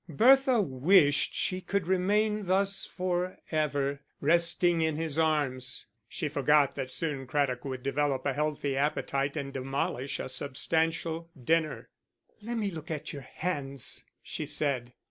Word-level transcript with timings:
Bertha 0.09 0.59
wished 0.63 1.35
she 1.35 1.61
could 1.61 1.85
remain 1.85 2.47
thus 2.47 2.87
for 2.87 3.37
ever, 3.51 3.99
resting 4.19 4.81
in 4.81 4.95
his 4.95 5.19
arms. 5.19 5.85
She 6.09 6.27
forgot 6.27 6.73
that 6.73 6.91
soon 6.91 7.27
Craddock 7.27 7.63
would 7.65 7.83
develop 7.83 8.25
a 8.25 8.33
healthy 8.33 8.75
appetite 8.75 9.37
and 9.37 9.53
demolish 9.53 10.19
a 10.19 10.27
substantial 10.27 11.29
dinner. 11.39 11.89
"Let 12.41 12.57
me 12.57 12.71
look 12.71 12.89
at 12.89 13.13
your 13.13 13.27
hands," 13.31 14.03
she 14.23 14.47
said. 14.47 14.93